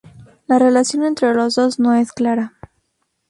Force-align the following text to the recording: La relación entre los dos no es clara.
La 0.47 0.57
relación 0.57 1.03
entre 1.03 1.31
los 1.35 1.53
dos 1.53 1.77
no 1.79 1.93
es 1.93 2.11
clara. 2.11 2.55